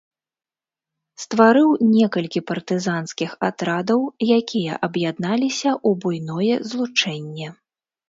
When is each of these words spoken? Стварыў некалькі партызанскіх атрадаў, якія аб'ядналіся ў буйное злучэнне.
Стварыў 1.23 1.69
некалькі 1.97 2.39
партызанскіх 2.49 3.31
атрадаў, 3.51 3.99
якія 4.39 4.73
аб'ядналіся 4.91 5.71
ў 5.87 6.05
буйное 6.05 6.55
злучэнне. 6.75 7.47